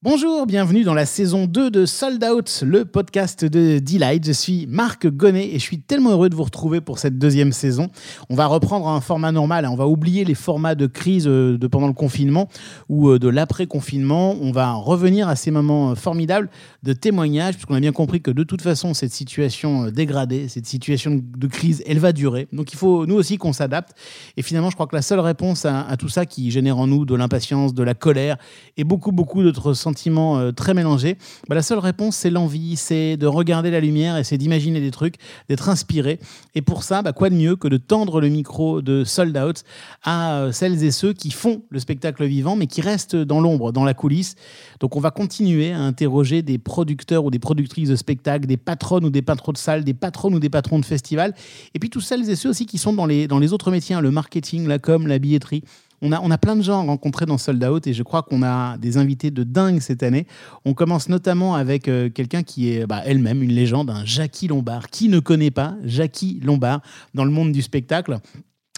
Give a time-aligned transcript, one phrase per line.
[0.00, 4.24] Bonjour, bienvenue dans la saison 2 de Sold Out, le podcast de Delight.
[4.24, 7.50] Je suis Marc Gonnet et je suis tellement heureux de vous retrouver pour cette deuxième
[7.50, 7.90] saison.
[8.30, 9.70] On va reprendre un format normal, hein.
[9.72, 12.48] on va oublier les formats de crise euh, de pendant le confinement
[12.88, 14.36] ou euh, de l'après-confinement.
[14.40, 16.48] On va revenir à ces moments euh, formidables
[16.84, 21.20] de témoignages, puisqu'on a bien compris que de toute façon, cette situation dégradée, cette situation
[21.20, 22.46] de crise, elle va durer.
[22.52, 23.98] Donc il faut nous aussi qu'on s'adapte.
[24.36, 27.04] Et finalement, je crois que la seule réponse à, tout ça qui génère en nous
[27.04, 28.36] de l'impatience, de la colère
[28.76, 31.16] et beaucoup, beaucoup d'autres euh, très mélangés,
[31.48, 34.90] bah, la seule réponse, c'est l'envie, c'est de regarder la lumière et c'est d'imaginer des
[34.90, 35.16] trucs,
[35.48, 36.18] d'être inspiré.
[36.54, 39.64] Et pour ça, bah, quoi de mieux que de tendre le micro de Sold Out
[40.02, 43.72] à euh, celles et ceux qui font le spectacle vivant, mais qui restent dans l'ombre,
[43.72, 44.34] dans la coulisse.
[44.80, 49.04] Donc on va continuer à interroger des producteurs ou des productrices de spectacles, des patronnes
[49.04, 51.34] ou des patrons de salles, des patrons ou des patrons de festivals,
[51.74, 53.94] et puis tous celles et ceux aussi qui sont dans les, dans les autres métiers,
[53.94, 55.62] hein, le marketing, la com, la billetterie.
[56.00, 58.42] On a, on a plein de gens rencontrés dans Sold Out et je crois qu'on
[58.42, 60.26] a des invités de dingue cette année.
[60.64, 64.90] On commence notamment avec euh, quelqu'un qui est bah, elle-même une légende, un Jackie Lombard.
[64.90, 66.82] Qui ne connaît pas Jackie Lombard
[67.14, 68.18] dans le monde du spectacle?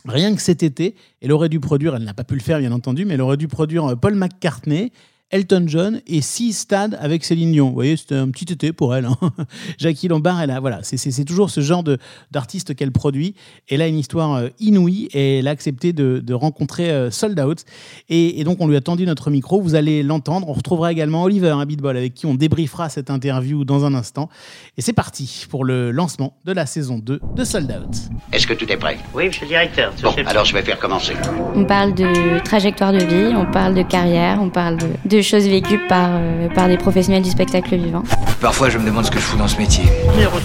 [0.07, 2.73] Rien que cet été, elle aurait dû produire, elle n'a pas pu le faire bien
[2.73, 4.93] entendu, mais elle aurait dû produire euh, Paul McCartney,
[5.31, 7.69] Elton John et six stades avec Céline Dion.
[7.69, 9.07] Vous voyez, c'était un petit été pour elle.
[9.07, 9.17] Hein.
[9.79, 11.85] Jackie Lombard, elle a, voilà, c'est toujours ce genre
[12.31, 13.35] d'artiste qu'elle produit.
[13.69, 17.65] Elle a une histoire euh, inouïe et elle a accepté de, rencontrer euh, Sold Out.
[18.09, 19.61] Et, donc, on lui a tendu notre micro.
[19.61, 20.49] Vous allez l'entendre.
[20.49, 24.29] On retrouvera également Oliver Habitbol avec qui on débriefera cette interview dans un instant.
[24.77, 27.97] Et c'est parti pour le lancement de la saison 2 de Sold Out.
[28.33, 28.99] Est-ce que tout est prêt?
[29.15, 29.93] Oui, monsieur le directeur.
[30.03, 31.13] Bon, alors je vais faire commencer.
[31.55, 35.81] On parle de trajectoire de vie, on parle de carrière, on parle de choses vécues
[35.89, 38.03] par, euh, par des professionnels du spectacle vivant.
[38.41, 39.85] Parfois, je me demande ce que je fous dans ce métier.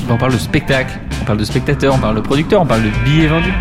[0.10, 2.90] On parle de spectacle, on parle de spectateur, on parle de producteur, on parle de
[3.04, 3.54] billets vendus.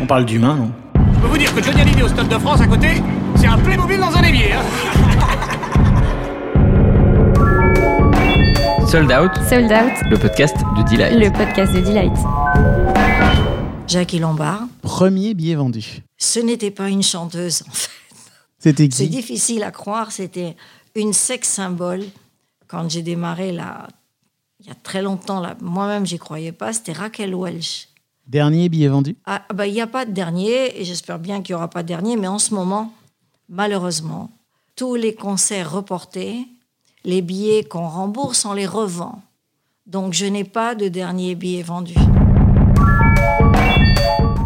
[0.00, 0.70] On parle d'humain, non?
[1.14, 2.88] Je peux vous dire que Johnny Hallyday au Stade de France à côté,
[3.36, 4.52] c'est un Playmobil dans un évier.
[4.52, 4.62] Hein
[8.86, 9.30] Sold Out.
[9.48, 9.92] Sold Out.
[10.10, 11.14] Le podcast de Delight.
[11.14, 12.12] Le podcast de Delight.
[13.86, 14.62] Jackie Lombard.
[14.82, 16.02] Premier billet vendu.
[16.18, 17.88] Ce n'était pas une chanteuse, en fait.
[18.60, 18.96] C'était qui?
[18.96, 20.12] C'est difficile à croire.
[20.12, 20.54] C'était
[20.94, 22.04] une sex symbole.
[22.68, 23.88] Quand j'ai démarré là,
[24.60, 26.72] il y a très longtemps, là, moi-même, j'y croyais pas.
[26.72, 27.88] C'était Raquel Welch.
[28.26, 29.16] Dernier billet vendu?
[29.24, 31.82] Ah, bah, Il n'y a pas de dernier, et j'espère bien qu'il n'y aura pas
[31.82, 32.92] de dernier, mais en ce moment,
[33.48, 34.30] malheureusement,
[34.76, 36.46] tous les concerts reportés,
[37.04, 39.22] les billets qu'on rembourse, on les revend.
[39.86, 41.94] Donc je n'ai pas de dernier billet vendu.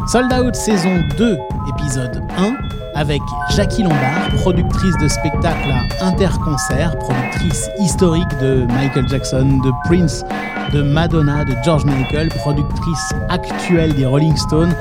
[0.06, 1.36] Sold Out saison 2,
[1.68, 3.20] épisode 1 avec
[3.56, 10.24] Jackie Lombard, productrice de spectacles à Interconcert, productrice historique de Michael Jackson, de Prince,
[10.72, 14.74] de Madonna, de George Michael, productrice actuelle des Rolling Stones,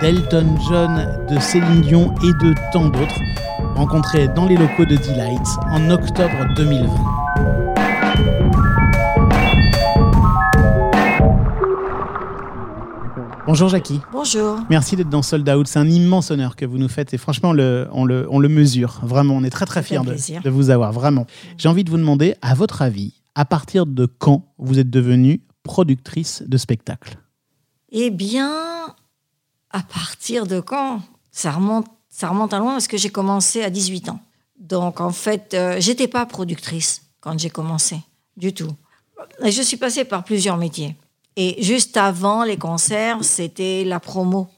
[0.00, 3.20] d'Elton John, de Céline Dion et de tant d'autres,
[3.76, 7.29] rencontrée dans les locaux de Delight en octobre 2020.
[13.50, 14.00] Bonjour Jackie.
[14.12, 14.60] Bonjour.
[14.70, 15.66] Merci d'être dans Sold Out.
[15.66, 17.52] C'est un immense honneur que vous nous faites et franchement, on,
[18.04, 19.00] le, on le mesure.
[19.02, 20.92] Vraiment, on est très très fiers de, vous avoir.
[20.92, 21.26] Vraiment.
[21.58, 25.40] J'ai envie de vous demander, à votre avis, à partir de quand vous êtes devenue
[25.64, 27.18] productrice de spectacle?
[27.90, 28.94] Eh bien,
[29.70, 31.02] à partir de quand?
[31.32, 34.20] Ça remonte, ça remonte à loin parce que j'ai commencé à 18 ans.
[34.60, 37.98] Donc en fait, euh, j'étais pas productrice quand j'ai commencé,
[38.36, 38.70] du tout.
[39.42, 40.94] Je suis passée par plusieurs métiers.
[41.36, 44.48] Et juste avant les concerts, c'était la promo.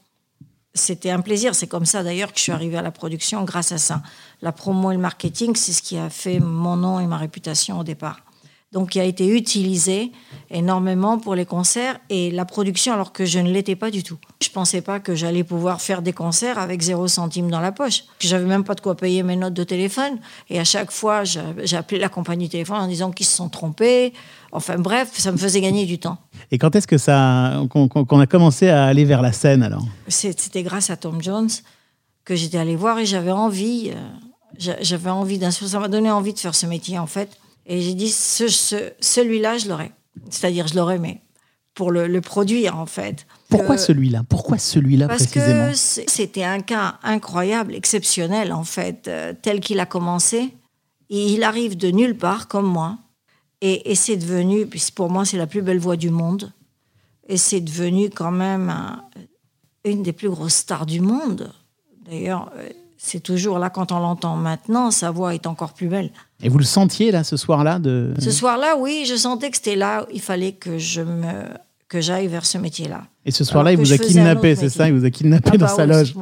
[0.73, 1.53] C'était un plaisir.
[1.53, 4.01] C'est comme ça d'ailleurs que je suis arrivée à la production grâce à ça.
[4.41, 7.79] La promo et le marketing, c'est ce qui a fait mon nom et ma réputation
[7.79, 8.19] au départ
[8.73, 10.11] donc qui a été utilisé
[10.49, 14.17] énormément pour les concerts et la production alors que je ne l'étais pas du tout.
[14.41, 18.03] Je pensais pas que j'allais pouvoir faire des concerts avec zéro centime dans la poche.
[18.19, 20.17] J'avais même pas de quoi payer mes notes de téléphone
[20.49, 23.49] et à chaque fois j'ai appelé la compagnie de téléphone en disant qu'ils se sont
[23.49, 24.13] trompés.
[24.51, 26.17] Enfin bref, ça me faisait gagner du temps.
[26.51, 29.85] Et quand est-ce que ça qu'on a commencé à aller vers la scène alors?
[30.07, 31.49] C'était grâce à Tom Jones
[32.25, 36.33] que j'étais allée voir et j'avais envie euh, j'avais envie d'un ça m'a donné envie
[36.33, 38.47] de faire ce métier en fait et j'ai dit, ce,
[38.99, 39.91] celui-là, je l'aurais.
[40.29, 41.21] C'est-à-dire, je l'aurais, mais
[41.73, 43.25] pour le, produire, en fait.
[43.49, 44.23] Pourquoi celui-là?
[44.27, 49.79] Pourquoi celui-là précisément Parce que c'était un cas incroyable, exceptionnel, en fait, euh, tel qu'il
[49.79, 50.53] a commencé.
[51.09, 52.97] Et il arrive de nulle part, comme moi.
[53.61, 56.51] Et, c'est devenu, pour moi, c'est la plus belle voix du monde.
[57.29, 58.73] Et c'est devenu quand même
[59.85, 61.53] une des plus grosses stars du monde.
[62.05, 62.69] D'ailleurs, euh,
[63.05, 66.09] c'est toujours là, quand on l'entend maintenant, sa voix est encore plus belle.
[66.41, 68.13] Et vous le sentiez là ce soir-là de...
[68.17, 71.49] Ce soir-là, oui, je sentais que c'était là, il fallait que je me
[71.89, 73.03] que j'aille vers ce métier-là.
[73.25, 75.65] Et ce soir-là, il vous a kidnappé, c'est ça Il vous a kidnappé ah dans
[75.65, 76.15] bah sa loge.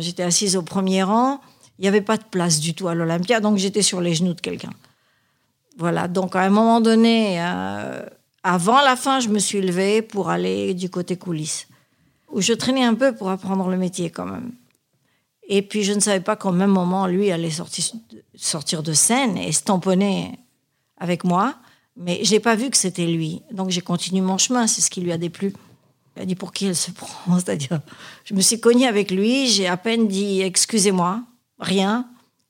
[0.00, 1.40] J'étais assise au premier rang.
[1.78, 4.32] Il n'y avait pas de place du tout à l'Olympia, donc j'étais sur les genoux
[4.32, 4.72] de quelqu'un.
[5.76, 8.02] Voilà, donc à un moment donné, euh,
[8.42, 11.68] avant la fin, je me suis levée pour aller du côté coulisses,
[12.32, 14.52] où je traînais un peu pour apprendre le métier quand même.
[15.54, 17.84] Et puis je ne savais pas qu'au même moment, lui allait sortir,
[18.34, 20.38] sortir de scène et se tamponner
[20.98, 21.54] avec moi,
[21.96, 23.42] mais j'ai pas vu que c'était lui.
[23.52, 25.52] Donc j'ai continué mon chemin, c'est ce qui lui a déplu.
[26.16, 27.80] Il a dit pour qui elle se prend, c'est-à-dire,
[28.24, 31.22] je me suis cognée avec lui, j'ai à peine dit excusez-moi,
[31.58, 32.06] rien,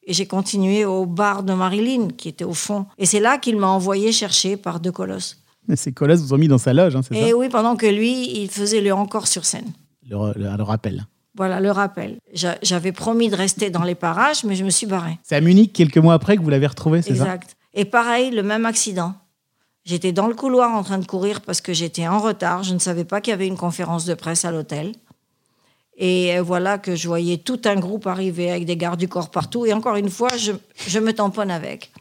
[0.06, 2.86] et j'ai continué au bar de Marilyn, qui était au fond.
[2.98, 5.38] Et c'est là qu'il m'a envoyé chercher par deux colosses.
[5.68, 7.20] Mais ces colosses vous ont mis dans sa loge, hein, c'est ça?
[7.28, 9.70] Et oui, pendant que lui, il faisait le encore sur scène.
[10.08, 11.06] le, re- le- le rappel.
[11.34, 12.18] Voilà, le rappel.
[12.34, 15.18] J'a- J'avais promis de rester dans les parages, mais je me suis barrée.
[15.22, 17.24] C'est à Munich, quelques mois après, que vous l'avez retrouvé, c'est ça?
[17.24, 17.56] Exact.
[17.74, 19.14] Et pareil, le même accident.
[19.84, 22.62] J'étais dans le couloir en train de courir parce que j'étais en retard.
[22.62, 24.92] Je ne savais pas qu'il y avait une conférence de presse à l'hôtel.
[25.96, 29.66] Et voilà que je voyais tout un groupe arriver avec des gardes du corps partout.
[29.66, 30.52] Et encore une fois, je,
[30.86, 31.92] je me tamponne avec.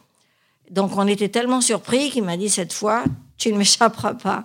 [0.70, 3.04] Donc on était tellement surpris qu'il m'a dit cette fois,
[3.36, 4.44] tu ne m'échapperas pas.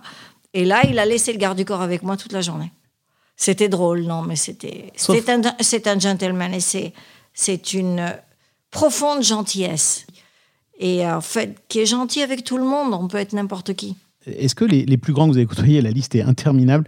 [0.54, 2.72] Et là, il a laissé le garde du corps avec moi toute la journée.
[3.40, 4.92] C'était drôle, non, mais c'était.
[4.98, 6.92] Sauf- C'est un, c'est un gentleman et c'est,
[7.34, 8.14] c'est une
[8.72, 10.06] profonde gentillesse.
[10.80, 13.96] Et en fait, qui est gentil avec tout le monde, on peut être n'importe qui.
[14.26, 16.88] Est-ce que les, les plus grands que vous avez côtoyés, la liste est interminable,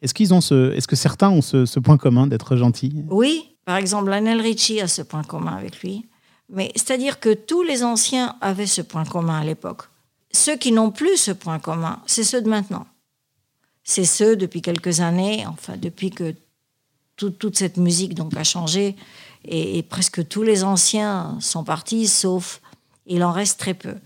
[0.00, 3.04] est-ce qu'ils ont ce, est-ce que certains ont ce, ce point commun d'être gentils?
[3.10, 6.06] Oui, par exemple, Lionel Richie a ce point commun avec lui.
[6.48, 9.82] Mais c'est-à-dire que tous les anciens avaient ce point commun à l'époque.
[10.32, 12.86] Ceux qui n'ont plus ce point commun, c'est ceux de maintenant.
[13.90, 16.32] C'est ceux depuis quelques années, enfin depuis que
[17.16, 18.94] tout- toute cette musique donc a changé
[19.44, 22.60] et, presque tous les anciens sont partis, sauf
[23.06, 23.96] il en reste très peu.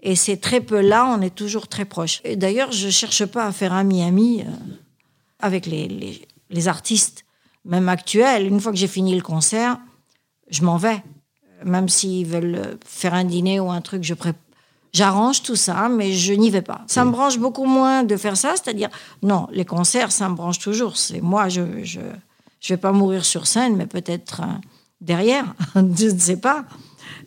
[0.00, 2.22] Et ces très peu-là, on est toujours très proches.
[2.24, 4.50] Et d'ailleurs, je cherche pas à faire ami-ami euh,
[5.40, 7.26] avec les, les- les artistes,
[7.66, 8.46] même actuels.
[8.46, 9.78] Une fois que j'ai fini le concert,
[10.48, 11.02] je m'en vais.
[11.64, 14.32] Même s'ils veulent faire un dîner ou un truc, je pré-
[14.96, 16.80] J'arrange tout ça, mais je n'y vais pas.
[16.86, 18.88] Ça me branche beaucoup moins de faire ça, c'est-à-dire,
[19.22, 20.96] non, les concerts, ça me branche toujours.
[20.96, 22.00] C'est moi, je ne je,
[22.60, 24.46] je vais pas mourir sur scène, mais peut-être euh,
[25.02, 26.64] derrière, je ne sais pas.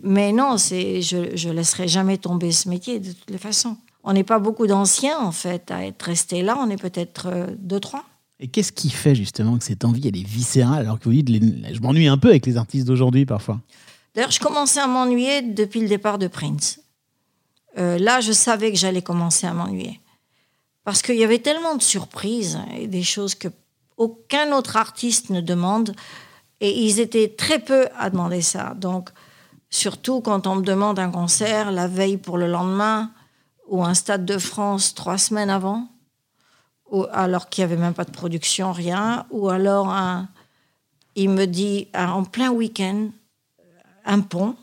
[0.01, 3.77] Mais non, c'est, je, je laisserai jamais tomber ce métier de toutes les façons.
[4.04, 6.57] On n'est pas beaucoup d'anciens, en fait, à être restés là.
[6.60, 8.04] On est peut-être euh, deux, trois.
[8.39, 11.30] Et qu'est-ce qui fait justement que cette envie, elle est viscérale, alors que vous dites,
[11.71, 13.60] je m'ennuie un peu avec les artistes d'aujourd'hui parfois?
[14.16, 16.80] D'ailleurs, je commençais à m'ennuyer depuis le départ de Prince.
[17.77, 20.00] Euh, là, je savais que j'allais commencer à m'ennuyer.
[20.83, 23.50] Parce qu'il y avait tellement de surprises et des choses que
[23.98, 25.95] aucun autre artiste ne demande.
[26.62, 28.74] Et ils étaient très peu à demander ça.
[28.75, 29.10] Donc,
[29.69, 33.12] surtout quand on me demande un concert la veille pour le lendemain
[33.68, 35.88] ou un Stade de France trois semaines avant,
[36.89, 39.94] ou alors qu'il n'y avait même pas de production, rien, ou alors
[41.13, 43.10] il me dit en plein week-end,
[44.06, 44.56] un pont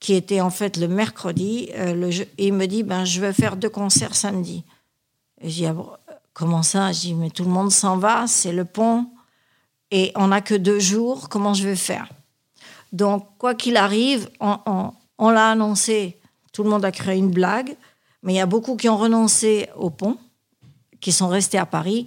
[0.00, 1.70] qui était en fait le mercredi.
[1.76, 4.64] euh, il me dit ben, Je vais faire deux concerts samedi.
[5.40, 5.74] Et je dis Ah
[6.32, 6.92] Comment ça?
[6.92, 9.06] Je dis Mais tout le monde s'en va, c'est le pont.
[9.90, 12.08] Et on n'a que deux jours, comment je vais faire?
[12.92, 16.18] Donc, quoi qu'il arrive, on l'a annoncé.
[16.52, 17.76] Tout le monde a créé une blague.
[18.22, 20.18] Mais il y a beaucoup qui ont renoncé au pont,
[21.00, 22.06] qui sont restés à Paris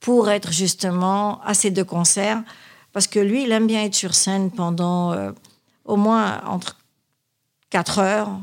[0.00, 2.42] pour être justement à ces deux concerts.
[2.92, 5.30] Parce que lui, il aime bien être sur scène pendant euh,
[5.84, 6.77] au moins entre
[7.70, 8.40] 4 heures,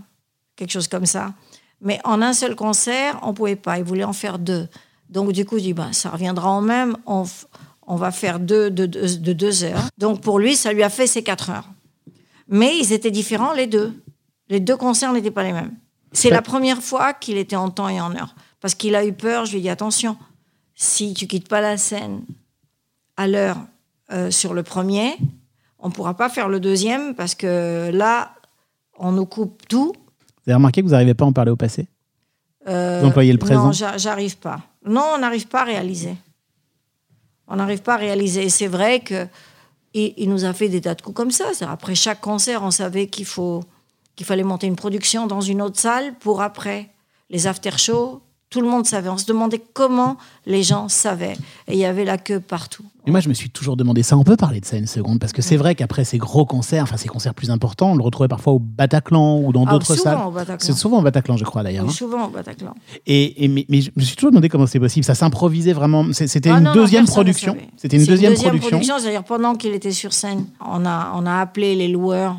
[0.56, 1.34] quelque chose comme ça.
[1.82, 3.78] Mais en un seul concert, on ne pouvait pas.
[3.78, 4.68] Il voulait en faire deux.
[5.10, 6.98] Donc, du coup, il dit, bah, ça reviendra en même.
[7.06, 7.26] On,
[7.88, 9.90] on va faire deux de, de, de deux heures.
[9.98, 11.70] Donc, pour lui, ça lui a fait ses 4 heures.
[12.48, 13.94] Mais ils étaient différents, les deux.
[14.50, 15.74] Les deux concerts n'étaient pas les mêmes.
[16.12, 18.36] C'est la première fois qu'il était en temps et en heure.
[18.62, 19.46] Parce qu'il a eu peur.
[19.46, 20.18] Je lui ai dit, attention,
[20.76, 22.24] si tu quittes pas la scène
[23.18, 23.58] à l'heure
[24.12, 25.18] euh, sur le premier,
[25.80, 28.34] on ne pourra pas faire le deuxième parce que là,
[28.98, 29.94] on nous coupe tout.
[29.96, 31.88] Vous avez remarqué que vous n'arrivez pas à en parler au passé
[32.68, 34.62] Euh, Vous employez le présent Non, j'a- j'arrive pas.
[34.86, 36.16] Non, on n'arrive pas à réaliser.
[37.48, 38.44] On n'arrive pas à réaliser.
[38.46, 39.28] Et c'est vrai que
[39.94, 41.46] il, il nous a fait des tas de coups comme ça.
[41.70, 43.64] Après chaque concert, on savait qu'il faut
[44.16, 46.90] qu'il fallait monter une production dans une autre salle pour après
[47.30, 48.22] les after-shows.
[48.56, 49.10] Tout le monde savait.
[49.10, 51.36] On se demandait comment les gens savaient.
[51.68, 52.86] Et il y avait la queue partout.
[53.06, 54.16] Et moi, je me suis toujours demandé ça.
[54.16, 56.84] On peut parler de ça une seconde Parce que c'est vrai qu'après ces gros concerts,
[56.84, 59.96] enfin ces concerts plus importants, on le retrouvait parfois au Bataclan ou dans Ah, d'autres
[59.96, 60.18] salles.
[60.60, 61.84] C'est souvent au Bataclan, je crois d'ailleurs.
[61.84, 61.94] Oui, hein.
[61.94, 62.74] souvent au Bataclan.
[63.06, 65.04] Et, et- mais, mais je me suis toujours demandé comment c'est possible.
[65.04, 66.06] Ça s'improvisait vraiment.
[66.14, 67.58] C'est- C'était Ah une deuxième production.
[67.76, 68.80] C'était une deuxième, production.
[69.00, 72.38] C'est-à-dire pendant qu'il était sur scène, on a, on a appelé les loueurs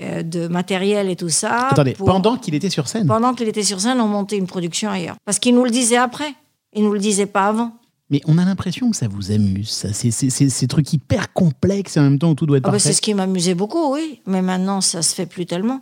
[0.00, 1.68] euh, de matériel et tout ça.
[1.68, 3.06] Attendez, pour- pendant qu'il était sur scène.
[3.06, 5.16] pendant qu'il était sur scène, on montait une production ailleurs.
[5.24, 6.34] Parce qu'il nous le disait après.
[6.74, 7.72] Il nous le disait pas avant.
[8.10, 9.92] Mais on a l'impression que ça vous amuse, ça.
[9.92, 12.64] C'est c'est- c'est- ces trucs hyper complexes et en même temps où tout doit être
[12.66, 12.88] Ah bah, parfait.
[12.90, 14.20] c'est ce qui m'amusait beaucoup, oui.
[14.26, 15.80] Mais maintenant, ça se fait plus tellement.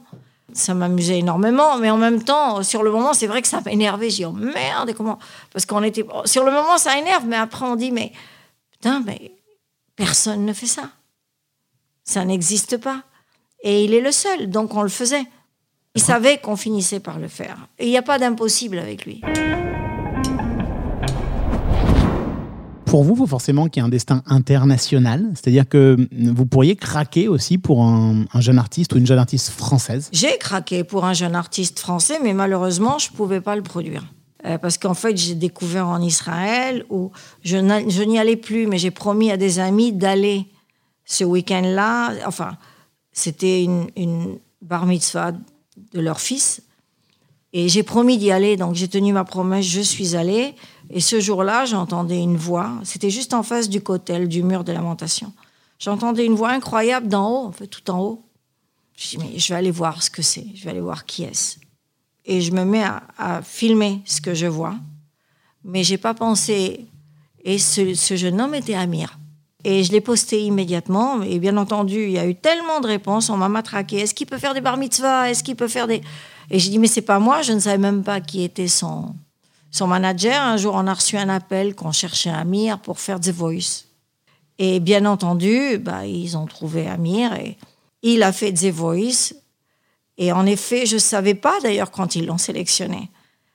[0.52, 4.08] Ça m'amusait énormément, mais en même temps, sur le moment, c'est vrai que ça m'énervait.
[4.08, 5.18] J'ai dit, oh merde, et comment?
[5.52, 6.06] Parce qu'on était.
[6.26, 8.12] Sur le moment, ça énerve, mais après, on dit, mais
[8.70, 9.32] putain, mais
[9.96, 10.90] personne ne fait ça.
[12.04, 13.02] Ça n'existe pas.
[13.66, 15.24] Et il est le seul, donc on le faisait.
[15.94, 17.66] Il savait qu'on finissait par le faire.
[17.80, 19.22] Il n'y a pas d'impossible avec lui.
[22.84, 25.30] Pour vous, il faut forcément qu'il y ait un destin international.
[25.34, 29.48] C'est-à-dire que vous pourriez craquer aussi pour un, un jeune artiste ou une jeune artiste
[29.48, 30.10] française.
[30.12, 34.04] J'ai craqué pour un jeune artiste français, mais malheureusement, je ne pouvais pas le produire.
[34.44, 37.56] Euh, parce qu'en fait, j'ai découvert en Israël où je
[37.88, 40.44] je n'y allais plus, mais j'ai promis à des amis d'aller
[41.06, 42.12] ce week-end-là.
[42.26, 42.58] Enfin,
[43.14, 46.62] c'était une, bar mitzvah de leur fils.
[47.52, 50.54] Et j'ai promis d'y aller, donc j'ai tenu ma promesse, je suis allée.
[50.90, 52.72] Et ce jour-là, j'entendais une voix.
[52.82, 55.32] C'était juste en face du cotel, du mur de lamentation.
[55.78, 58.24] J'entendais une voix incroyable d'en haut, en fait, tout en haut.
[58.96, 61.24] Je dis, mais je vais aller voir ce que c'est, je vais aller voir qui
[61.24, 61.58] est-ce.
[62.24, 64.74] Et je me mets à, à filmer ce que je vois.
[65.62, 66.86] Mais j'ai pas pensé.
[67.44, 69.18] Et ce, ce jeune homme était Amir.
[69.64, 71.22] Et je l'ai posté immédiatement.
[71.22, 73.30] Et bien entendu, il y a eu tellement de réponses.
[73.30, 74.00] On m'a matraqué.
[74.00, 75.30] Est-ce qu'il peut faire des bar mitzvahs?
[75.30, 76.02] Est-ce qu'il peut faire des.
[76.50, 77.42] Et j'ai dit, mais c'est pas moi.
[77.42, 79.14] Je ne savais même pas qui était son,
[79.70, 80.40] son manager.
[80.40, 83.86] Un jour, on a reçu un appel qu'on cherchait Amir pour faire The Voice.
[84.58, 87.56] Et bien entendu, bah, ils ont trouvé Amir et
[88.02, 89.34] il a fait The Voice.
[90.18, 93.10] Et en effet, je ne savais pas d'ailleurs quand ils l'ont sélectionné.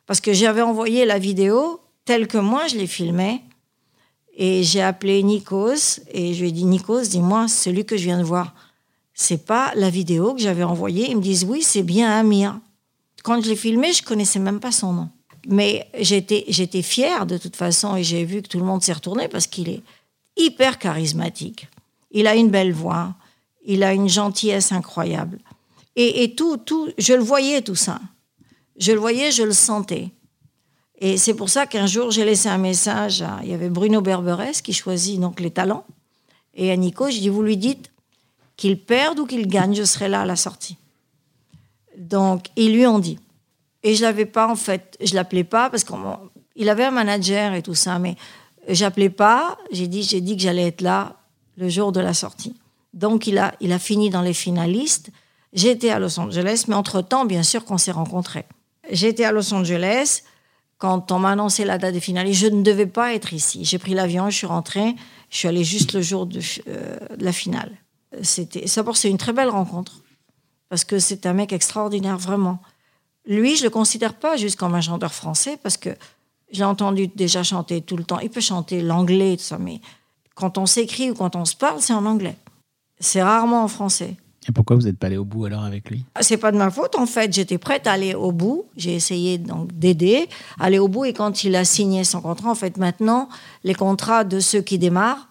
[0.08, 3.44] Parce que j'avais envoyé la vidéo telle que moi je l'ai filmée.
[4.42, 8.18] Et j'ai appelé Nikos et je lui ai dit Nikos, dis-moi, celui que je viens
[8.18, 8.56] de voir,
[9.14, 11.12] c'est pas la vidéo que j'avais envoyée.
[11.12, 12.58] Ils me disent oui, c'est bien Amir.
[13.22, 15.10] Quand je l'ai filmé, je connaissais même pas son nom.
[15.46, 18.94] Mais j'étais j'étais fière de toute façon et j'ai vu que tout le monde s'est
[18.94, 19.82] retourné parce qu'il est
[20.38, 21.68] hyper charismatique.
[22.12, 23.16] Il a une belle voix,
[23.66, 25.40] il a une gentillesse incroyable.
[25.98, 28.00] Et, et tout, tout, je le voyais tout ça.
[28.78, 30.12] Je le voyais, je le sentais.
[31.00, 33.22] Et c'est pour ça qu'un jour, j'ai laissé un message.
[33.22, 35.86] À, il y avait Bruno Berberes qui choisit donc les talents.
[36.54, 37.90] Et à Nico, je dis, vous lui dites
[38.58, 40.78] qu'il perde ou qu'il gagne, je serai là à la sortie.
[41.98, 43.18] Donc, ils lui ont dit.
[43.84, 47.62] Et je l'avais pas, en fait, je l'appelais pas parce qu'il avait un manager et
[47.62, 48.16] tout ça, mais
[48.68, 49.58] j'appelais pas.
[49.72, 51.16] J'ai dit, j'ai dit que j'allais être là
[51.56, 52.56] le jour de la sortie.
[52.94, 55.12] Donc, il a, il a fini dans les finalistes.
[55.54, 58.46] J'étais à Los Angeles, mais entre-temps, bien sûr qu'on s'est rencontrés.
[58.92, 60.24] J'étais à Los Angeles
[60.80, 62.42] quand on m'a annoncé la date des finalistes.
[62.42, 63.64] Je ne devais pas être ici.
[63.66, 64.96] J'ai pris l'avion, je suis rentrée.
[65.30, 67.72] Je suis allée juste le jour de, euh, la finale.
[68.24, 70.02] C'était, d'abord, c'est une très belle rencontre
[70.70, 72.60] parce que c'est un mec extraordinaire, vraiment.
[73.26, 75.90] Lui, je le considère pas juste comme un chanteur français parce que
[76.52, 78.20] j'ai entendu déjà chanter tout le temps.
[78.20, 79.82] Il peut chanter l'anglais, tout ça, mais
[80.34, 82.38] quand on s'écrit ou quand on se parle, c'est en anglais.
[83.00, 84.16] C'est rarement en français.
[84.48, 86.06] Et pourquoi vous n'êtes pas allé au bout alors avec lui?
[86.22, 87.34] C'est pas de ma faute en fait.
[87.34, 88.66] J'étais prête à aller au bout.
[88.78, 90.28] J'ai essayé donc d'aider,
[90.60, 91.06] aller au bout.
[91.06, 93.30] Et quand il a signé son contrat, en fait, maintenant,
[93.64, 95.28] les contrats de ceux qui démarrent,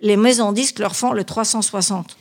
[0.00, 2.16] les maisons disques leur font le 360.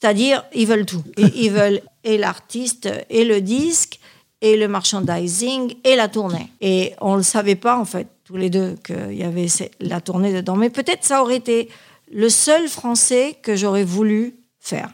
[0.00, 1.02] C'est-à-dire, ils veulent tout.
[1.16, 3.98] Ils, veulent et l'artiste, et le disque,
[4.40, 6.52] et le merchandising, et la tournée.
[6.60, 9.48] Et on ne le savait pas, en fait, tous les deux, qu'il y avait
[9.80, 10.54] la tournée dedans.
[10.54, 11.68] Mais peut-être ça aurait été
[12.12, 14.90] le seul français que j'aurais voulu faire.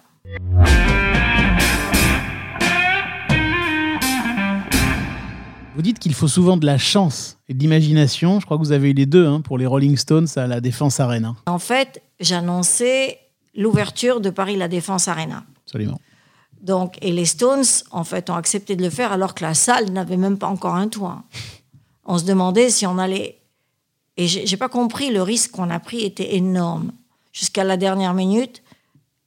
[5.75, 8.41] Vous dites qu'il faut souvent de la chance et de l'imagination.
[8.41, 10.63] Je crois que vous avez eu les deux hein, pour les Rolling Stones à la
[10.63, 11.37] Défense Arena.
[11.47, 13.19] En fait, j'annonçais
[13.55, 15.45] l'ouverture de Paris La Défense Arena.
[15.67, 16.01] Absolument.
[16.63, 19.91] Donc, et les Stones, en fait, ont accepté de le faire alors que la salle
[19.91, 21.25] n'avait même pas encore un toit.
[22.07, 23.43] On se demandait si on allait.
[24.17, 26.93] Et j'ai pas compris, le risque qu'on a pris était énorme.
[27.33, 28.63] Jusqu'à la dernière minute,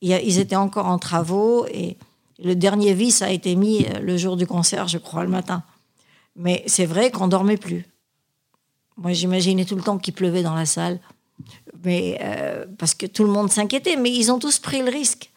[0.02, 1.98] ils étaient encore en travaux et
[2.44, 5.64] le dernier vis a été mis euh, le jour du concert, je crois, le matin.
[6.36, 7.86] Mais c'est vrai qu'on dormait plus.
[8.98, 11.00] Moi, j'imaginais tout le temps qu'il pleuvait dans la salle,
[11.84, 13.96] mais euh, parce que tout le monde s'inquiétait.
[13.96, 15.32] Mais ils ont tous pris le risque.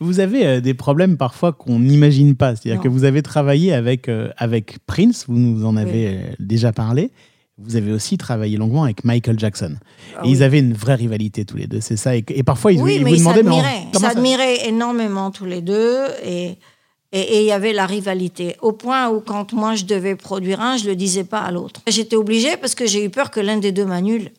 [0.00, 2.56] Vous avez euh, des problèmes parfois qu'on n'imagine pas.
[2.56, 6.36] C'est-à-dire que vous avez travaillé avec, euh, avec Prince, vous nous en avez Oui.
[6.40, 7.10] déjà parlé.
[7.58, 9.76] Vous avez aussi travaillé longuement avec Michael Jackson.
[10.16, 12.16] Ah et ils avaient une vraie rivalité tous les deux, c'est ça.
[12.16, 13.86] Et, et parfois, ils, oui, ils mais vous demandaient, mais.
[13.92, 15.98] Ils s'admiraient énormément tous les deux.
[16.24, 16.58] Et
[17.14, 18.56] et- et il y avait la rivalité.
[18.62, 21.50] Au point où, quand moi, je devais produire un, je ne le disais pas à
[21.50, 21.82] l'autre.
[21.86, 24.30] J'étais obligée parce que j'ai eu peur que l'un des deux m'annule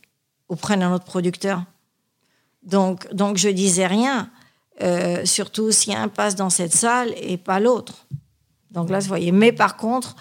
[0.49, 1.61] ou prenne un autre producteur.
[2.63, 4.29] Donc, donc je disais rien.
[4.81, 8.07] Euh, surtout si un passe dans cette salle et pas l'autre.
[8.71, 9.31] Donc là, vous voyez.
[9.31, 10.15] Mais par contre,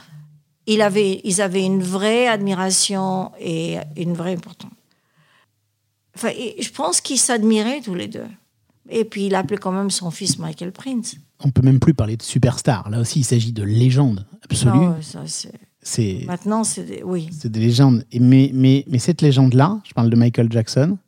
[0.67, 4.71] il avait, ils avaient une vraie admiration et une vraie importance.
[6.15, 8.27] Enfin, je pense qu'ils s'admiraient tous les deux.
[8.91, 11.17] Et puis il appelait quand même son fils Michael Prince.
[11.45, 12.91] On peut même plus parler de superstar.
[12.91, 14.71] Là aussi, il s'agit de légendes absolues.
[14.75, 17.29] Ah ouais, ça, c'est- Maintenant, c'est des- oui.
[17.33, 18.05] c'est des légendes.
[18.13, 20.99] Et mais, mais, mais cette légende-là, je parle de Michael Jackson,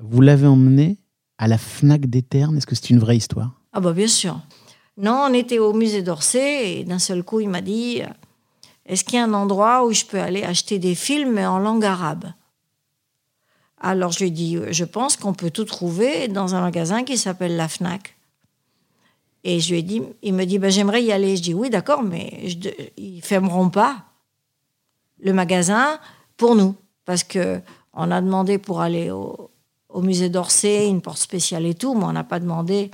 [0.00, 0.96] vous l'avez emmené
[1.38, 2.56] à la Fnac des Ternes?
[2.56, 3.60] Est-ce que c'est une vraie histoire?
[3.72, 4.40] Ah bah bien sûr.
[4.96, 8.00] Non, on était au musée d'Orsay et d'un seul coup, il m'a dit,
[8.88, 11.84] est-ce qu'il y a un endroit où je peux aller acheter des films en langue
[11.84, 12.32] arabe?
[13.80, 17.18] Alors je lui dit, euh, je pense qu'on peut tout trouver dans un magasin qui
[17.18, 18.16] s'appelle la FNAC.
[19.44, 21.36] Et je lui ai dit, il me dit, ben, j'aimerais y aller.
[21.36, 22.56] Je dis, oui, d'accord, mais je
[22.96, 24.04] ils fermeront pas
[25.20, 26.00] le magasin
[26.36, 26.74] pour nous.
[27.04, 27.60] Parce que
[27.92, 29.50] on a demandé pour aller au,
[29.90, 32.90] au musée d'Orsay, une porte spéciale et tout, mais on n'a pas demandé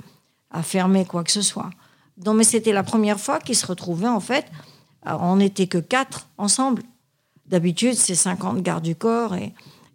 [0.51, 1.69] à fermer quoi que ce soit.
[2.17, 4.45] Donc, mais c'était la première fois qu'ils se retrouvaient, en fait.
[5.05, 6.83] Alors, on n'était que quatre ensemble.
[7.45, 9.35] D'habitude, c'est 50 gardes du corps.
[9.35, 9.53] Et,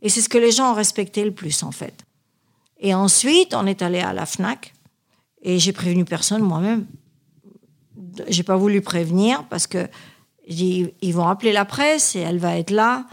[0.09, 1.95] c'est ce que les gens ont respecté le plus, en fait.
[2.79, 4.73] Et ensuite, on est allé à la FNAC.
[5.43, 6.87] Et j'ai prévenu personne moi-même.
[8.29, 9.89] J'ai pas voulu prévenir parce que
[10.47, 13.07] ils vont appeler la presse et elle va être là.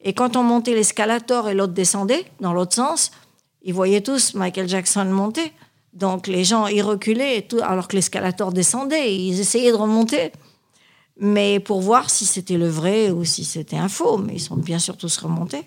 [0.00, 3.12] Et quand on montait l'escalator et l'autre descendait dans l'autre sens,
[3.62, 5.52] ils voyaient tous Michael Jackson monter.
[5.92, 9.14] Donc les gens, ils reculaient et tout, alors que l'escalator descendait.
[9.14, 10.32] Ils essayaient de remonter.
[11.24, 14.18] Mais pour voir si c'était le vrai ou si c'était un faux.
[14.18, 15.62] Mais ils sont bien sûr tous remontés.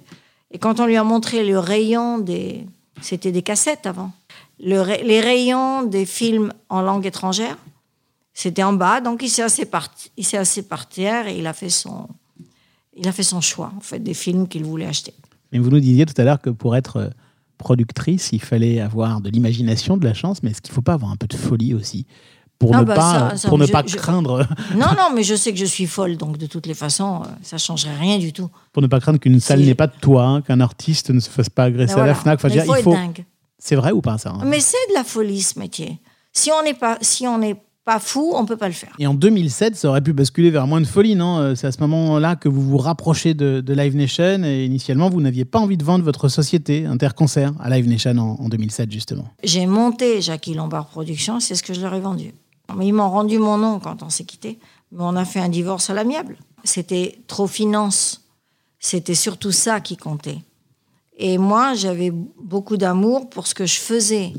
[0.52, 2.66] Et quand on lui a montré le rayon des...
[3.02, 4.12] C'était des cassettes avant.
[4.60, 7.58] Le les rayons des films en langue étrangère,
[8.34, 9.00] c'était en bas.
[9.00, 12.08] Donc il s'est assis par, il s'est terre et il a fait son...
[12.98, 15.14] Il a fait son choix, en fait, des films qu'il voulait acheter.
[15.52, 17.10] Mais vous nous disiez tout à l'heure que pour être euh,
[17.58, 20.94] productrice, il fallait avoir de l'imagination, de la chance, mais est-ce qu'il ne faut pas
[20.94, 22.06] avoir un peu de folie aussi?
[22.60, 25.10] Pour Ah ne bah pas, ça- ça, pour ne je- pas je- craindre Non, non,
[25.14, 27.96] mais je sais que je suis folle, donc de toutes les façons, euh, ça changerait
[28.00, 28.50] rien du tout.
[28.74, 31.30] pour ne pas craindre qu'une salle n'ait pas de toit, hein, qu'un artiste ne se
[31.30, 32.16] fasse pas agresser Mais à la.
[32.16, 32.40] Fnac.
[32.40, 33.26] Enfin, dire, il faut dingue.
[33.60, 36.00] C'est vrai ou pas ça hein Mais c'est de la folie, ce métier.
[36.34, 38.94] Si on n'est pas, si on n'est pas fou, on peut pas le faire.
[39.00, 41.72] Et en 2007, ça aurait pu basculer vers moins de folie, non Euh, C'est à
[41.72, 45.60] ce moment-là que vous vous rapprochez de, de Live Nation et initialement, vous n'aviez pas
[45.60, 49.26] envie de vendre votre société Interconcert à Live Nation en, en 2007, justement.
[49.44, 52.34] J'ai monté Jackie Lombard Productions, c'est ce que je leur ai vendu.
[52.82, 54.60] Ils m'ont rendu mon nom quand on s'est quitté.
[54.92, 56.38] Mais on a fait un divorce à l'amiable.
[56.64, 58.26] C'était trop finance.
[58.80, 60.40] C'était surtout ça qui comptait.
[61.18, 64.34] Et moi, j'avais beaucoup d'amour pour ce que je faisais.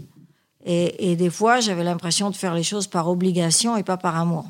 [0.68, 4.46] Et, des fois, j'avais l'impression de faire les choses par obligation et pas par amour.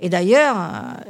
[0.00, 0.56] Et d'ailleurs,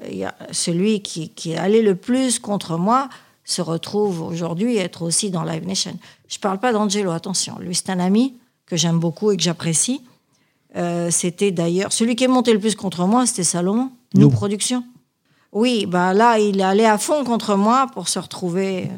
[0.04, 3.08] euh, celui qui, qui est allé le plus contre moi
[3.44, 5.98] se retrouve aujourd'hui être aussi dans Live Nation.
[6.28, 7.58] Je parle pas d'Angelo, attention.
[7.58, 8.34] Lui, c'est un ami
[8.66, 10.02] que j'aime beaucoup et que j'apprécie.
[10.74, 14.30] Euh, c'était d'ailleurs celui qui est monté le plus contre moi, c'était Salomon, nous.
[14.30, 14.84] Productions.
[15.52, 18.90] Oui, bah là, il est allé à fond contre moi pour se retrouver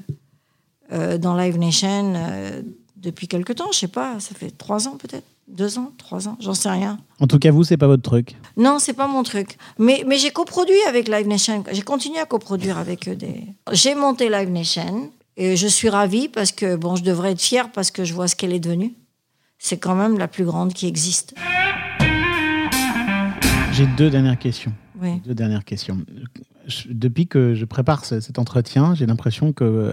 [0.92, 2.62] euh, dans Live Nation euh,
[2.96, 3.70] depuis quelque temps.
[3.72, 6.98] Je sais pas, ça fait trois ans peut-être, deux ans, trois ans, j'en sais rien.
[7.20, 8.34] En tout cas, vous, c'est pas votre truc.
[8.56, 9.56] Non, c'est pas mon truc.
[9.78, 11.62] Mais, mais j'ai coproduit avec Live Nation.
[11.70, 13.44] J'ai continué à coproduire avec eux des.
[13.70, 17.70] J'ai monté Live Nation et je suis ravie parce que bon, je devrais être fière
[17.70, 18.94] parce que je vois ce qu'elle est devenue.
[19.58, 21.34] C'est quand même la plus grande qui existe.
[23.72, 24.72] J'ai deux dernières questions.
[25.00, 25.20] Oui.
[25.24, 25.98] Deux dernières questions.
[26.66, 29.92] Je- depuis que je prépare ce- cet entretien, j'ai l'impression que euh,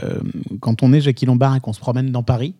[0.60, 2.56] quand on est Jackie Lombard et qu'on se promène dans Paris,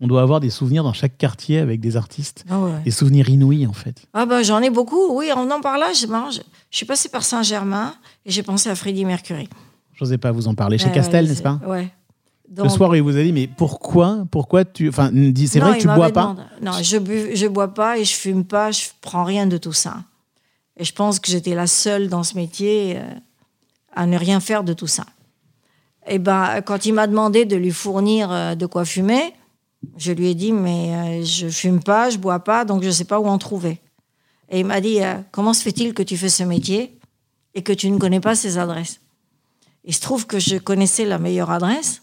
[0.00, 2.44] on doit avoir des souvenirs dans chaque quartier avec des artistes.
[2.50, 2.82] Ah ouais.
[2.84, 4.06] Des souvenirs inouïs, en fait.
[4.12, 5.16] Ah ben j'en ai beaucoup.
[5.16, 6.40] Oui, en en parlant, je, je,
[6.70, 7.94] je suis passée par Saint-Germain
[8.26, 9.48] et j'ai pensé à Freddie Mercury.
[9.94, 10.76] J'osais pas vous en parler.
[10.76, 11.58] Chez Ouais, Castel, ouais, n'est-ce pas?
[11.62, 11.88] C'est-
[12.54, 14.88] Le soir, il vous a dit, mais pourquoi, pourquoi tu...
[14.88, 15.10] Enfin,
[15.46, 18.44] c'est vrai que tu bois pas Non, je bu, je bois pas et je fume
[18.44, 19.96] pas, je prends rien de tout ça.
[20.76, 23.02] Et je pense que j'étais la seule dans ce métier euh,
[23.94, 25.04] à ne rien faire de tout ça.
[26.06, 29.32] Et ben, quand il m'a demandé de lui fournir euh, de quoi fumer,
[29.96, 33.04] je lui ai dit mais euh, je fume pas, je bois pas, donc je sais
[33.04, 33.80] pas où en trouver.
[34.50, 34.98] Et il m'a dit
[35.32, 37.00] comment se fait-il que tu fais ce métier
[37.54, 39.00] et que tu ne connais pas ces adresses?
[39.84, 42.02] Il se trouve que je connaissais la meilleure adresse,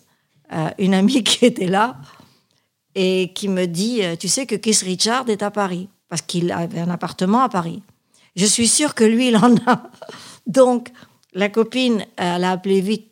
[0.77, 1.97] une amie qui était là
[2.95, 6.51] et qui me dit euh, Tu sais que Keith Richard est à Paris, parce qu'il
[6.51, 7.81] avait un appartement à Paris.
[8.35, 9.83] Je suis sûre que lui, il en a.
[10.47, 10.89] Donc,
[11.33, 13.11] la copine, elle a appelé vite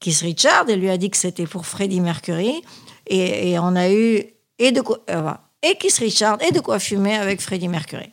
[0.00, 2.62] Keith Richard et lui a dit que c'était pour Freddie Mercury.
[3.06, 4.24] Et, on a eu
[4.58, 5.32] et, de quoi, euh,
[5.62, 8.10] et Richard et de quoi fumer avec Freddie Mercury.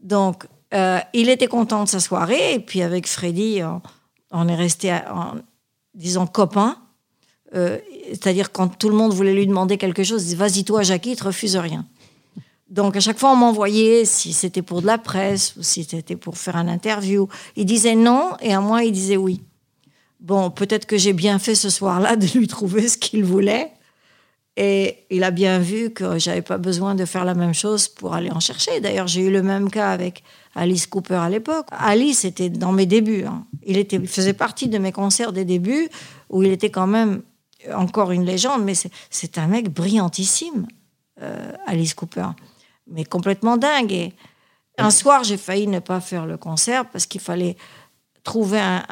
[0.00, 2.54] Donc, euh, il était content de sa soirée.
[2.54, 3.80] Et puis, avec Freddie, on,
[4.30, 5.36] on est resté, en,
[5.94, 6.76] disons, copains.
[7.54, 7.78] Euh,
[8.08, 11.12] C'est-à-dire, quand tout le monde voulait lui demander quelque chose, il disait Vas-y, toi, Jackie,
[11.12, 11.86] il te refuse rien.
[12.68, 16.16] Donc à chaque fois, on m'envoyait si c'était pour de la presse ou si c'était
[16.16, 17.28] pour faire un interview.
[17.54, 19.42] Il disait non et à moi, il disait oui.
[20.18, 23.70] Bon, peut-être que j'ai bien fait ce soir-là de lui trouver ce qu'il voulait.
[24.56, 28.14] Et il a bien vu que j'avais pas besoin de faire la même chose pour
[28.14, 28.80] aller en chercher.
[28.80, 31.66] D'ailleurs, j'ai eu le même cas avec Alice Cooper à l'époque.
[31.70, 33.24] Alice était dans mes débuts.
[33.26, 33.44] hein.
[33.64, 35.88] Il, était, il faisait partie de mes concerts des débuts
[36.30, 37.22] où il était quand même
[37.74, 40.66] encore une légende, mais c'est- un mec brillantissime,
[41.22, 42.28] euh, Alice Cooper,
[42.86, 43.92] mais complètement dingue.
[43.92, 44.12] Et
[44.78, 47.56] un soir, j'ai failli ne pas faire le concert parce qu'il fallait
[48.24, 48.82] trouver un,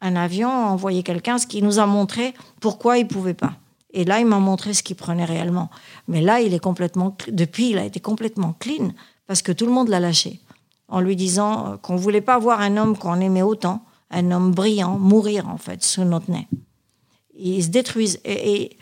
[0.00, 3.52] un- avion, envoyer quelqu'un, ce qui nous a montré pourquoi il pouvait pas.
[3.92, 5.70] Et là, il m'a montré ce qu'il prenait réellement.
[6.06, 8.92] Mais là, il est complètement, depuis, il a été complètement clean
[9.26, 10.40] parce que tout le monde l'a lâché
[10.88, 14.52] en lui disant euh, qu'on voulait pas voir un homme qu'on aimait autant, un homme
[14.52, 16.46] brillant, mourir en fait sous notre nez.
[17.38, 18.20] Ils se détruisent.
[18.24, 18.76] Et,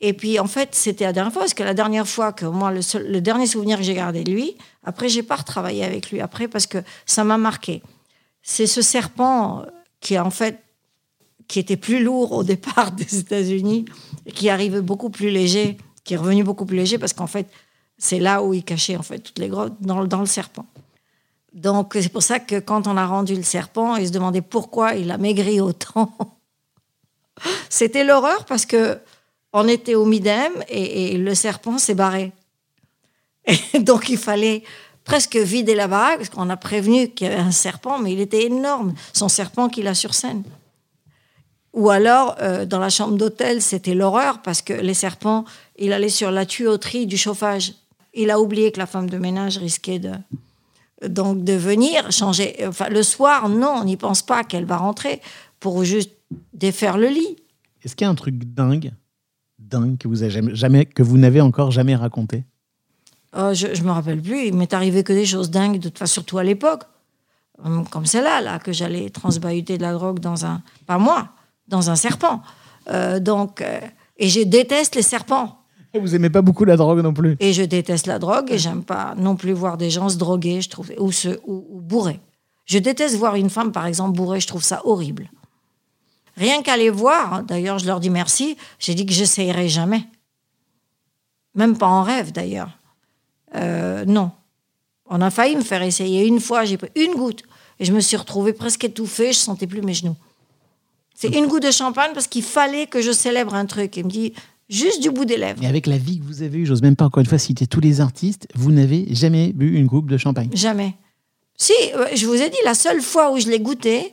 [0.00, 2.70] et, puis en fait, c'était la dernière fois, parce que la dernière fois que moi,
[2.70, 6.10] le, seul- le dernier souvenir que j'ai gardé de lui, après, j'ai pas retravaillé avec
[6.10, 7.82] lui après parce que ça m'a marqué.
[8.42, 9.64] C'est ce serpent
[10.00, 10.60] qui en fait
[11.48, 13.84] qui était plus lourd au départ des États-Unis,
[14.34, 17.48] qui arrivait beaucoup plus léger, qui est revenu beaucoup plus léger parce qu'en fait,
[17.98, 20.66] c'est là où il cachait en fait toutes les grottes dans, dans le serpent.
[21.52, 24.94] Donc c'est pour ça que quand on a rendu le serpent, il se demandait pourquoi
[24.94, 26.12] il a maigri autant.
[27.68, 28.98] C'était l'horreur parce que
[29.52, 32.32] on était au Midem et, le serpent s'est barré.
[33.46, 34.64] Et donc il fallait
[35.04, 38.20] presque vider la baraque parce qu'on a prévenu qu'il y avait un serpent, mais il
[38.20, 40.42] était énorme, son serpent qu'il a sur scène.
[41.72, 45.44] Ou alors, euh, dans la chambre d'hôtel, c'était l'horreur parce que les serpents,
[45.76, 47.74] il allait sur la tuyauterie du chauffage.
[48.12, 50.12] Il a oublié que la femme de ménage risquait de,
[51.06, 52.56] donc de venir changer.
[52.66, 55.20] Enfin, le soir, non, on n'y pense pas qu'elle va rentrer
[55.64, 56.10] pour juste
[56.52, 57.36] défaire le lit.
[57.82, 58.92] Est-ce qu'il y a un truc dingue,
[59.58, 62.44] dingue que vous, avez jamais, jamais- que vous n'avez encore jamais raconté?
[63.34, 64.48] Euh, je ne me rappelle plus.
[64.48, 66.82] Il m'est arrivé que des choses dingues, de surtout à l'époque.
[67.64, 70.60] Hum, Comme celle-là, là, que j'allais transbahuter de la drogue dans un.
[70.86, 71.30] Pas moi,
[71.66, 72.42] dans un serpent.
[72.90, 73.62] Euh, donc.
[73.62, 73.80] euh,
[74.18, 75.60] et je déteste les serpents.
[75.98, 77.36] Vous aimez pas beaucoup la drogue non plus?
[77.40, 80.60] Et je déteste la drogue et j'aime pas non plus voir des gens se droguer,
[80.60, 82.20] je trouve, ou se ou, ou bourrer.
[82.66, 85.30] Je déteste voir une femme, par exemple, bourrée, je trouve ça horrible.
[86.36, 90.04] Rien qu'à les voir, d'ailleurs, je leur dis merci, j'ai dit que j'essayerai jamais.
[91.54, 92.70] Même pas en rêve, d'ailleurs.
[93.54, 94.32] Euh, non.
[95.06, 97.42] On a failli me faire essayer une fois, j'ai pris une goutte
[97.78, 100.16] et je me suis retrouvée presque étouffée, je sentais plus mes genoux.
[101.14, 103.96] C'est une goutte de champagne parce qu'il fallait que je célèbre un truc.
[103.96, 104.32] Il me dit
[104.68, 105.62] juste du bout des lèvres.
[105.62, 107.66] Et avec la vie que vous avez eue, j'ose même pas encore une fois citer
[107.66, 110.50] tous les artistes, vous n'avez jamais bu une coupe de champagne.
[110.52, 110.94] Jamais.
[111.56, 114.12] Si, euh, je vous ai dit, la seule fois où je l'ai goûté,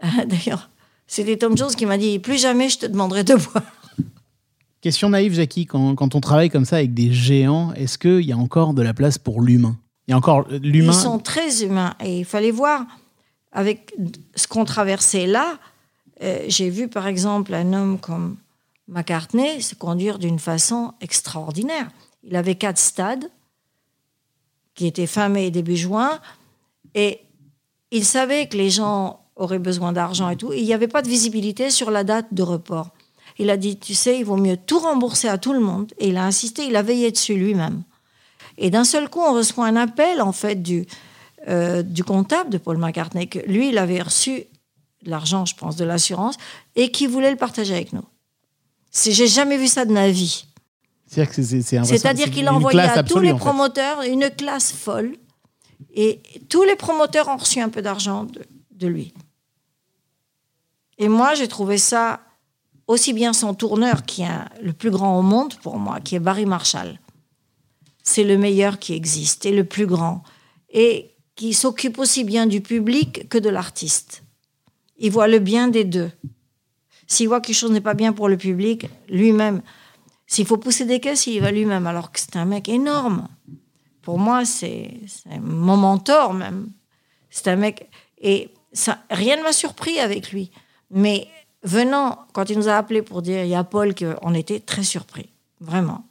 [0.26, 0.70] d'ailleurs,
[1.12, 3.64] c'était Tom Jones qui m'a dit plus jamais je te demanderai de boire.
[4.80, 8.32] Question naïve, Jackie, quand, quand on travaille comme ça avec des géants, est-ce qu'il y
[8.32, 9.76] a encore de la place pour l'humain?
[10.08, 12.84] Il y a encore euh, l'humain Ils sont très humains et il fallait voir
[13.52, 13.94] avec
[14.34, 15.58] ce qu'on traversait là.
[16.22, 18.36] euh, J'ai vu par exemple un homme comme
[18.88, 21.88] McCartney se conduire d'une façon extraordinaire.
[22.24, 23.30] Il avait quatre stades
[24.74, 26.18] qui étaient fin mai et début juin
[26.94, 27.20] et
[27.90, 30.52] il savait que les gens auraient besoin d'argent et tout.
[30.52, 32.90] Et il n'y avait pas de visibilité sur la date de report.
[33.38, 35.92] Il a dit, tu sais, il vaut mieux tout rembourser à tout le monde.
[35.98, 37.82] Et il a insisté, il a veillé dessus lui-même.
[38.58, 40.86] Et d'un seul coup, on reçoit un appel, en fait, du,
[41.48, 44.44] euh, du comptable de Paul McCartney, que lui, il avait reçu
[45.04, 46.36] l'argent, je pense, de l'assurance,
[46.76, 48.04] et qui voulait le partager avec nous.
[48.92, 50.44] J'ai jamais vu ça de ma vie.
[51.06, 53.44] C'est-à-dire qu'il a envoyé à tous les en fait.
[53.44, 55.16] promoteurs une classe folle,
[55.94, 58.26] et tous les promoteurs ont reçu un peu d'argent
[58.86, 59.14] lui.
[60.98, 62.20] Et moi, j'ai trouvé ça
[62.86, 66.20] aussi bien son tourneur, qui est le plus grand au monde pour moi, qui est
[66.20, 67.00] Barry Marshall.
[68.02, 70.22] C'est le meilleur qui existe et le plus grand.
[70.70, 74.22] Et qui s'occupe aussi bien du public que de l'artiste.
[74.98, 76.10] Il voit le bien des deux.
[77.06, 79.62] S'il voit que quelque chose n'est pas bien pour le public, lui-même,
[80.26, 83.28] s'il faut pousser des caisses, il va lui-même, alors que c'est un mec énorme.
[84.02, 85.00] Pour moi, c'est
[85.40, 86.70] mon mentor même.
[87.30, 87.90] C'est un mec.
[88.18, 88.50] Et
[89.10, 90.50] rien ne m'a surpris avec lui.
[90.90, 91.28] Mais
[91.62, 94.82] venant, quand il nous a appelés pour dire il y a Paul, on était très
[94.82, 95.28] surpris.
[95.60, 96.04] Vraiment.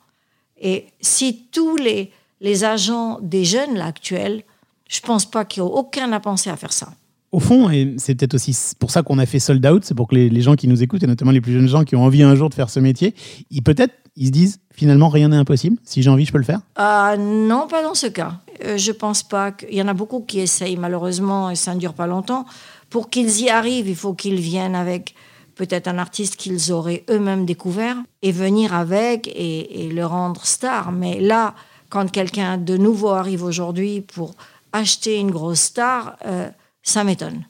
[0.58, 4.43] Et si tous les, les agents des jeunes là, actuels,
[4.88, 6.93] je pense pas qu'aucun n'a pensé à faire ça.
[7.32, 10.08] Au fond, et c'est peut-être aussi pour ça qu'on a fait Sold Out, c'est pour
[10.10, 12.24] que les, gens qui nous écoutent, et notamment les plus jeunes gens qui ont envie
[12.24, 13.15] un jour de faire ce métier,
[13.50, 15.78] ils peut-être ils se disent finalement rien n'est impossible.
[15.86, 16.60] Si j'ai envie, je peux le faire.
[16.76, 18.34] Ah, non, pas dans ce cas.
[18.65, 19.52] Euh, je pense pas.
[19.54, 22.46] que- Il y en a beaucoup qui essayent, malheureusement, et ça ne dure pas longtemps.
[22.89, 25.15] Pour qu'ils y arrivent, il faut qu'ils viennent avec
[25.56, 30.91] peut-être un artiste qu'ils auraient eux-mêmes découvert et venir avec et, et le rendre star.
[30.91, 31.54] Mais là,
[31.89, 34.34] quand quelqu'un de nouveau arrive aujourd'hui pour
[34.74, 36.50] acheter une grosse star, euh,
[36.84, 37.46] ça m'étonne.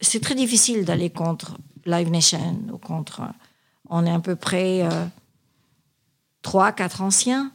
[0.00, 3.22] C'est très difficile d'aller contre Live Nation ou contre.
[3.88, 5.06] On est à peu près euh,
[6.42, 7.52] trois, quatre anciens.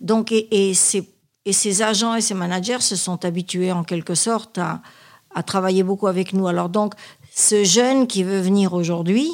[0.00, 5.82] Donc, et, ces, agents et ces managers se sont habitués en quelque sorte à travailler
[5.82, 6.46] beaucoup avec nous.
[6.46, 6.94] Alors donc,
[7.34, 9.28] ce jeune qui veut venir aujourd'hui,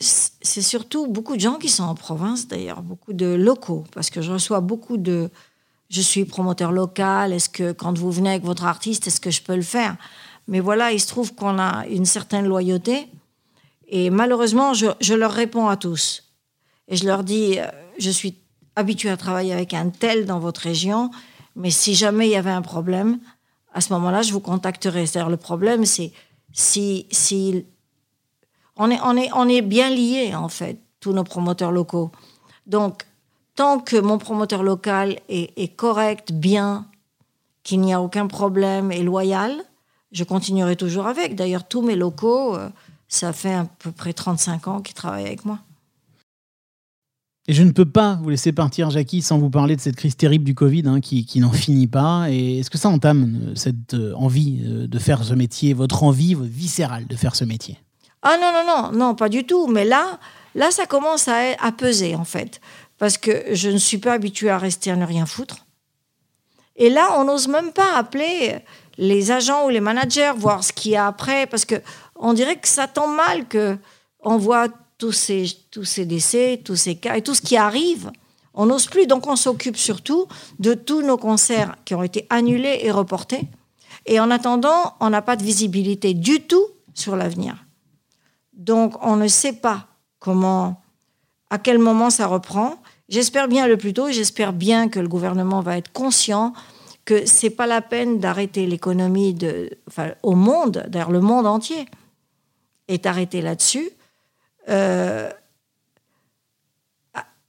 [0.00, 4.22] c'est surtout beaucoup de gens qui sont en province d'ailleurs, beaucoup de locaux, parce que
[4.22, 5.30] je reçois beaucoup de...
[5.88, 9.42] Je suis promoteur local, est-ce que quand vous venez avec votre artiste, est-ce que je
[9.42, 9.96] peux le faire?
[10.46, 13.08] Mais voilà, il se trouve qu'on a une certaine loyauté,
[13.88, 16.24] et malheureusement, je, je, leur réponds à tous.
[16.88, 17.66] Et je leur dis, euh,
[17.98, 18.36] je suis
[18.76, 21.10] habitué à travailler avec un tel dans votre région,
[21.56, 23.18] mais si jamais il y avait un problème,
[23.72, 25.06] à ce moment-là, je vous contacterai.
[25.06, 26.12] C'est-à-dire, le problème, c'est
[26.52, 27.64] si, si
[28.76, 32.12] on est, on, est, on est bien liés, en fait, tous nos promoteurs locaux.
[32.66, 33.04] Donc,
[33.58, 36.86] tant que mon promoteur local est, est correct, bien,
[37.64, 39.52] qu'il n'y a aucun problème et loyal,
[40.12, 41.34] je continuerai toujours avec.
[41.34, 42.68] D'ailleurs, tous mes locaux, euh,
[43.08, 45.58] ça fait à peu près 35 ans qu'ils travaillent avec moi.
[47.48, 50.16] Et je ne peux pas vous laisser partir, Jackie, sans vous parler de cette crise
[50.16, 52.30] terrible du Covid hein, qui, qui n'en finit pas.
[52.30, 56.34] Et est-ce que ça entame euh, cette euh, envie de faire ce métier, votre envie
[56.34, 57.76] votre viscérale de faire ce métier?
[58.22, 59.66] Ah non, non, non, non, pas du tout.
[59.66, 60.20] Mais là,
[60.54, 62.60] là ça commence à, à peser, en fait.
[62.98, 65.66] Parce que je ne suis pas habituée à rester à ne rien foutre.
[66.76, 68.58] Et là, on n'ose même pas appeler
[68.98, 71.46] les agents ou les managers, voir ce qu'il y a après.
[71.46, 71.76] Parce que
[72.16, 73.78] on dirait que ça tombe mal que
[74.20, 78.10] on voit tous ces, tous ces décès, tous ces cas et tout ce qui arrive.
[78.54, 80.26] On n'ose plus, donc on s'occupe surtout
[80.58, 83.48] de tous nos concerts qui ont été annulés et reportés.
[84.06, 87.64] Et en attendant, on n'a pas de visibilité du tout sur l'avenir.
[88.54, 89.86] Donc on ne sait pas
[90.18, 90.82] comment,
[91.50, 92.82] à quel moment ça reprend.
[93.08, 96.52] J'espère bien le plus tôt, j'espère bien que le gouvernement va être conscient
[97.06, 101.86] que c'est pas la peine d'arrêter l'économie de, enfin, au monde, d'ailleurs le monde entier
[102.86, 103.90] est arrêté là-dessus
[104.68, 105.30] euh,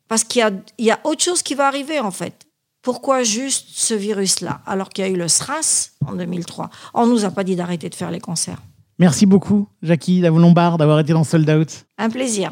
[0.08, 2.48] parce qu'il y a, il y a autre chose qui va arriver en fait.
[2.82, 7.12] Pourquoi juste ce virus-là alors qu'il y a eu le SRAS en 2003 On ne
[7.12, 8.62] nous a pas dit d'arrêter de faire les concerts.
[8.98, 11.86] Merci beaucoup, Jackie d'avoir été dans Sold Out.
[11.98, 12.52] Un plaisir.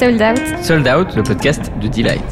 [0.00, 0.64] Sold Out.
[0.64, 2.24] Sold Out, le podcast de Delight.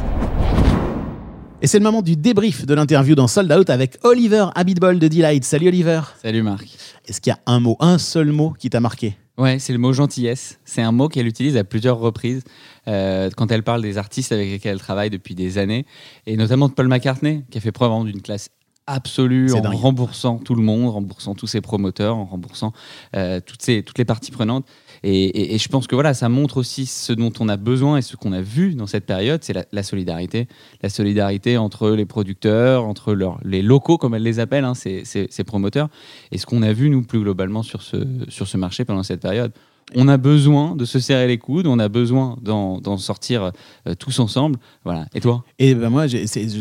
[1.60, 5.06] Et c'est le moment du débrief de l'interview dans Sold Out avec Oliver Abitbol de
[5.06, 5.44] Delight.
[5.44, 6.00] Salut Oliver.
[6.22, 6.66] Salut Marc.
[7.06, 9.18] Est-ce qu'il y a un mot, un seul mot qui t'a marqué?
[9.36, 10.58] Ouais, c'est le mot gentillesse.
[10.64, 12.42] C'est un mot qu'elle utilise à plusieurs reprises
[12.86, 15.84] euh, quand elle parle des artistes avec lesquels elle travaille depuis des années,
[16.24, 18.48] et notamment de Paul McCartney, qui a fait preuve d'une classe
[18.88, 19.74] absolue en dingue.
[19.74, 22.72] remboursant tout le monde, en remboursant tous ses promoteurs, en remboursant
[23.14, 24.66] euh, toutes, ces, toutes les parties prenantes.
[25.02, 28.16] Et, je pense que voilà, ça montre aussi ce dont on a besoin et ce
[28.16, 30.48] qu'on a vu dans cette période, c'est la, solidarité.
[30.82, 35.88] La solidarité entre les producteurs, entre les locaux, comme elle les appelle, hein, ces, promoteurs,
[36.32, 39.52] et ce qu'on a vu, nous, plus globalement, sur ce marché pendant cette période
[39.94, 43.52] on a besoin de se serrer les coudes, on a besoin d'en sortir
[43.86, 44.58] euh, tous ensemble.
[44.84, 45.06] Voilà.
[45.14, 45.44] Et toi?
[45.58, 46.06] Et ben moi,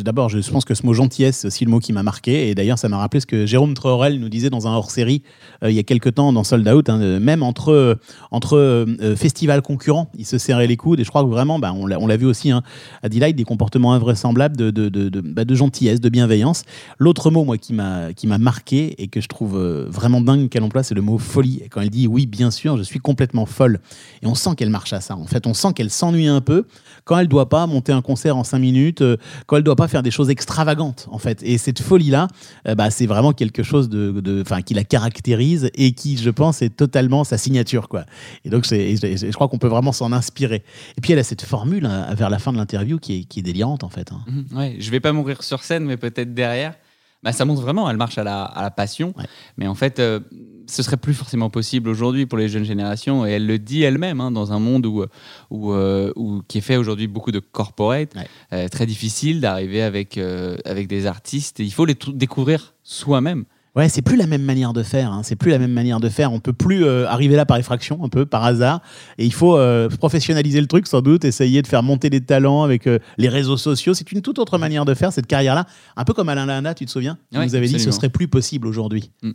[0.03, 2.49] d'abord, je pense que ce mot gentillesse, c'est aussi le mot qui m'a marqué.
[2.49, 5.23] Et d'ailleurs, ça m'a rappelé ce que Jérôme Treurel nous disait dans un hors-série
[5.63, 6.89] euh, il y a quelques temps dans Sold Out.
[6.89, 7.99] Hein, même entre,
[8.31, 11.01] entre euh, festivals concurrents, ils se serraient les coudes.
[11.01, 12.63] Et je crois que vraiment, ben, on l'a vu aussi hein,
[13.03, 14.69] à Delight, des comportements invraisemblables de,
[15.21, 16.63] bah, de gentillesse, de bienveillance.
[16.97, 19.57] L'autre mot, moi, qui m'a marqué et que je trouve
[19.89, 21.63] vraiment dingue qu'elle emploie, c'est le mot folie.
[21.69, 23.79] Quand elle dit oui, bien sûr, je suis complètement complètement folle.
[24.21, 25.15] Et on sent qu'elle marche à ça.
[25.15, 26.67] En fait, on sent qu'elle s'ennuie un peu
[27.03, 29.87] quand elle doit pas monter un concert en cinq minutes, euh, quand elle doit pas
[29.87, 31.41] faire des choses extravagantes, en fait.
[31.41, 32.27] Et cette folie-là,
[32.67, 36.61] euh, bah, c'est vraiment quelque chose de, de, qui la caractérise et qui, je pense,
[36.61, 38.05] est totalement sa signature, quoi.
[38.45, 40.63] Et donc, je, je crois qu'on peut vraiment s'en inspirer.
[40.95, 43.39] Et puis, elle a cette formule hein, vers la fin de l'interview qui est, qui
[43.39, 44.11] est délirante, en fait.
[44.11, 44.21] Hein.
[44.27, 46.75] Mmh, ouais, je vais pas mourir sur scène, mais peut-être derrière.
[47.23, 49.13] Bah, ça montre vraiment, elle marche à la, à la passion.
[49.17, 49.25] Ouais.
[49.57, 50.19] Mais en fait, euh,
[50.67, 53.25] ce serait plus forcément possible aujourd'hui pour les jeunes générations.
[53.25, 55.03] Et elle le dit elle-même, hein, dans un monde où,
[55.49, 58.13] où, euh, où, qui est fait aujourd'hui beaucoup de corporate.
[58.15, 58.27] Ouais.
[58.53, 61.59] Euh, très difficile d'arriver avec, euh, avec des artistes.
[61.59, 63.45] Et il faut les découvrir soi-même.
[63.77, 65.11] Ouais, c'est plus la même manière de faire.
[65.11, 65.21] Hein.
[65.23, 66.33] C'est plus la même manière de faire.
[66.33, 68.81] On peut plus euh, arriver là par effraction, un peu par hasard.
[69.19, 72.63] Et il faut euh, professionnaliser le truc, sans doute, essayer de faire monter des talents
[72.63, 73.93] avec euh, les réseaux sociaux.
[73.93, 75.67] C'est une toute autre manière de faire cette carrière-là.
[75.95, 77.19] Un peu comme Alain Lana, tu te souviens?
[77.31, 79.11] Ouais, Vous avez dit que ce serait plus possible aujourd'hui.
[79.21, 79.33] Mm.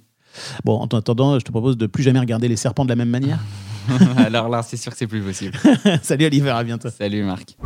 [0.64, 3.10] Bon, en attendant, je te propose de plus jamais regarder les serpents de la même
[3.10, 3.38] manière.
[4.16, 5.56] Alors là, c'est sûr que c'est plus possible.
[6.02, 6.88] Salut Oliver, à bientôt.
[6.90, 7.56] Salut Marc.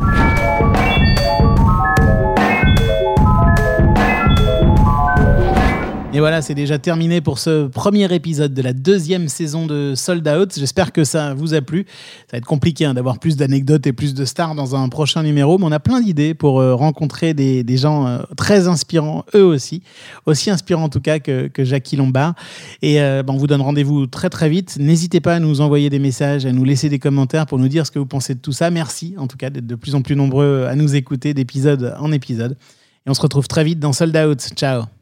[6.17, 10.27] Et voilà, c'est déjà terminé pour ce premier épisode de la deuxième saison de Sold
[10.27, 10.55] Out.
[10.57, 11.85] J'espère que ça vous a plu.
[12.21, 15.21] Ça va être compliqué hein, d'avoir plus d'anecdotes et plus de stars dans un prochain
[15.21, 19.43] numéro, mais on a plein d'idées pour euh, rencontrer des, gens euh, très inspirants, eux
[19.43, 19.83] aussi.
[20.25, 22.33] Aussi inspirants en tout cas que, que Jackie Lombard.
[22.81, 24.77] Et euh, ben, on vous donne rendez-vous très très vite.
[24.79, 27.85] N'hésitez pas à nous envoyer des messages, à nous laisser des commentaires pour nous dire
[27.85, 28.71] ce que vous pensez de tout ça.
[28.71, 32.11] Merci en tout cas d'être de plus en plus nombreux à nous écouter d'épisode en
[32.11, 32.57] épisode.
[33.05, 34.39] Et on se retrouve très vite dans Sold Out.
[34.55, 34.96] Ciao